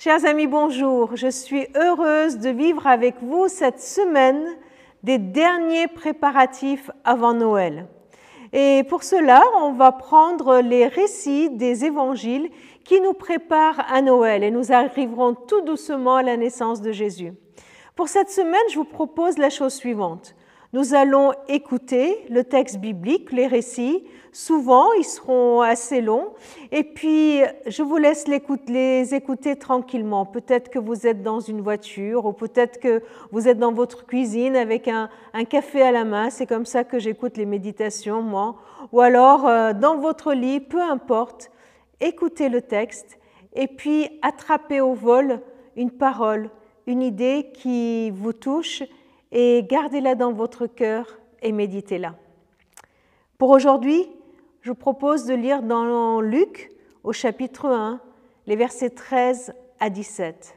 [0.00, 1.16] Chers amis, bonjour.
[1.16, 4.46] Je suis heureuse de vivre avec vous cette semaine
[5.02, 7.88] des derniers préparatifs avant Noël.
[8.52, 12.48] Et pour cela, on va prendre les récits des évangiles
[12.84, 17.32] qui nous préparent à Noël et nous arriverons tout doucement à la naissance de Jésus.
[17.96, 20.36] Pour cette semaine, je vous propose la chose suivante.
[20.74, 24.04] Nous allons écouter le texte biblique, les récits.
[24.32, 26.34] Souvent, ils seront assez longs.
[26.72, 30.26] Et puis, je vous laisse les écouter tranquillement.
[30.26, 34.56] Peut-être que vous êtes dans une voiture ou peut-être que vous êtes dans votre cuisine
[34.56, 35.08] avec un,
[35.48, 36.28] café à la main.
[36.28, 38.56] C'est comme ça que j'écoute les méditations, moi.
[38.92, 41.50] Ou alors, euh, dans votre lit, peu importe.
[41.98, 43.18] Écoutez le texte
[43.54, 45.40] et puis attrapez au vol
[45.76, 46.50] une parole,
[46.86, 48.82] une idée qui vous touche
[49.32, 52.14] et gardez-la dans votre cœur et méditez-la.
[53.36, 54.08] Pour aujourd'hui,
[54.62, 56.72] je vous propose de lire dans Luc
[57.04, 58.00] au chapitre 1
[58.46, 60.56] les versets 13 à 17.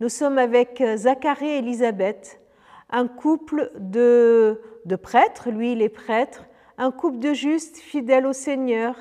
[0.00, 2.40] Nous sommes avec Zacharie et Élisabeth,
[2.90, 6.46] un couple de, de prêtres, lui il est prêtre,
[6.78, 8.96] un couple de justes fidèles au Seigneur,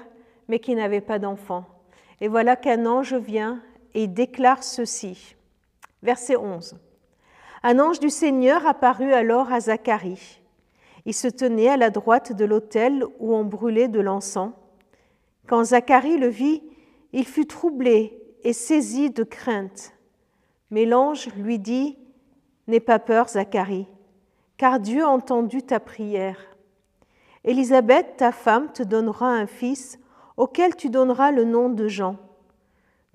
[0.47, 1.65] mais qui n'avaient pas d'enfants.
[2.19, 3.61] Et voilà qu'un ange vient
[3.93, 5.35] et déclare ceci.
[6.03, 6.77] Verset 11.
[7.63, 10.41] Un ange du Seigneur apparut alors à Zacharie.
[11.05, 14.51] Il se tenait à la droite de l'autel où on brûlait de l'encens.
[15.47, 16.63] Quand Zacharie le vit,
[17.13, 19.93] il fut troublé et saisi de crainte.
[20.71, 21.97] Mais l'ange lui dit,
[22.67, 23.87] N'aie pas peur, Zacharie,
[24.57, 26.37] car Dieu a entendu ta prière.
[27.43, 29.99] Élisabeth, ta femme, te donnera un fils
[30.37, 32.15] auquel tu donneras le nom de Jean.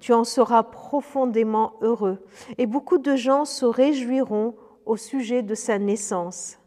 [0.00, 2.25] Tu en seras profondément heureux,
[2.58, 6.58] et beaucoup de gens se réjouiront au sujet de sa naissance,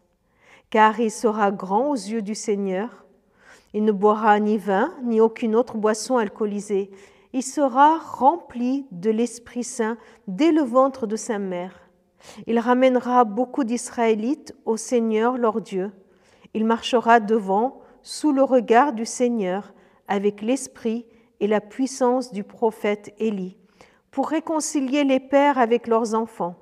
[0.69, 3.05] car il sera grand aux yeux du Seigneur.
[3.73, 6.89] Il ne boira ni vin, ni aucune autre boisson alcoolisée.
[7.33, 11.87] Il sera rempli de l'Esprit Saint dès le ventre de sa mère.
[12.47, 15.91] Il ramènera beaucoup d'Israélites au Seigneur leur Dieu.
[16.55, 19.73] Il marchera devant, sous le regard du Seigneur,
[20.07, 21.05] avec l'Esprit
[21.39, 23.57] et la puissance du prophète Élie,
[24.11, 26.55] pour réconcilier les pères avec leurs enfants.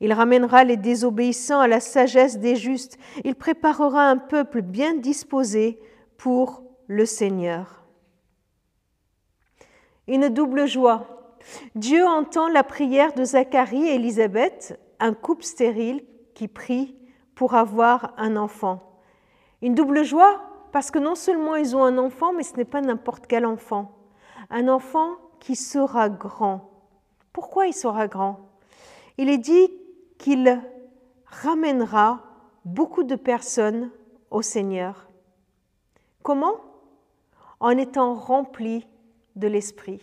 [0.00, 2.98] Il ramènera les désobéissants à la sagesse des justes.
[3.24, 5.80] Il préparera un peuple bien disposé
[6.18, 7.84] pour le Seigneur.
[10.06, 11.38] Une double joie.
[11.74, 16.04] Dieu entend la prière de Zacharie et Élisabeth, un couple stérile
[16.34, 16.96] qui prie
[17.34, 19.00] pour avoir un enfant.
[19.62, 20.42] Une double joie
[20.76, 23.96] parce que non seulement ils ont un enfant, mais ce n'est pas n'importe quel enfant.
[24.50, 26.70] Un enfant qui sera grand.
[27.32, 28.40] Pourquoi il sera grand?
[29.16, 29.72] Il est dit
[30.18, 30.60] qu'il
[31.24, 32.20] ramènera
[32.66, 33.90] beaucoup de personnes
[34.30, 35.08] au Seigneur.
[36.22, 36.56] Comment?
[37.58, 38.86] En étant rempli
[39.34, 40.02] de l'Esprit.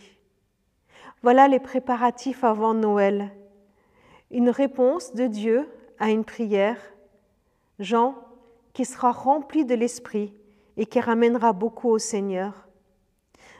[1.22, 3.30] Voilà les préparatifs avant Noël.
[4.32, 5.68] Une réponse de Dieu
[6.00, 6.80] à une prière.
[7.78, 8.16] Jean
[8.72, 10.34] qui sera rempli de l'Esprit
[10.76, 12.68] et qui ramènera beaucoup au Seigneur.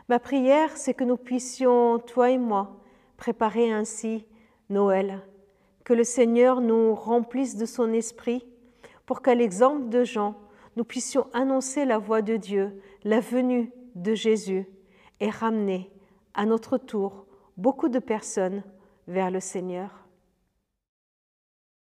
[0.09, 2.81] Ma prière, c'est que nous puissions, toi et moi,
[3.17, 4.27] préparer ainsi
[4.69, 5.23] Noël,
[5.85, 8.47] que le Seigneur nous remplisse de son esprit
[9.07, 10.35] pour qu'à l'exemple de Jean,
[10.77, 14.67] nous puissions annoncer la voix de Dieu, la venue de Jésus
[15.21, 15.91] et ramener
[16.35, 17.27] à notre tour
[17.57, 18.63] beaucoup de personnes
[19.07, 20.04] vers le Seigneur.